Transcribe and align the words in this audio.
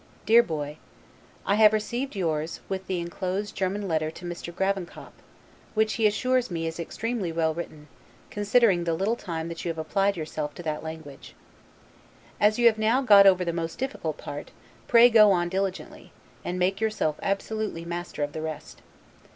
DEAR 0.25 0.41
BOY: 0.41 0.79
I 1.45 1.53
have 1.53 1.73
received 1.73 2.15
yours, 2.15 2.59
with 2.67 2.87
the 2.87 2.99
inclosed 2.99 3.53
German 3.55 3.87
letter 3.87 4.09
to 4.09 4.25
Mr. 4.25 4.51
Gravenkop, 4.51 5.11
which 5.75 5.93
he 5.93 6.07
assures 6.07 6.49
me 6.49 6.65
is 6.65 6.79
extremely 6.79 7.31
well 7.31 7.53
written, 7.53 7.87
considering 8.31 8.85
the 8.85 8.95
little 8.95 9.15
time 9.15 9.47
that 9.47 9.63
you 9.63 9.69
have 9.69 9.77
applied 9.77 10.17
yourself 10.17 10.55
to 10.55 10.63
that 10.63 10.81
language. 10.81 11.35
As 12.39 12.57
you 12.57 12.65
have 12.65 12.79
now 12.79 13.03
got 13.03 13.27
over 13.27 13.45
the 13.45 13.53
most 13.53 13.77
difficult 13.77 14.17
part, 14.17 14.49
pray 14.87 15.07
go 15.07 15.31
on 15.31 15.49
diligently, 15.49 16.11
and 16.43 16.57
make 16.57 16.81
yourself 16.81 17.19
absolutely 17.21 17.85
master 17.85 18.23
of 18.23 18.33
the 18.33 18.41
rest. 18.41 18.81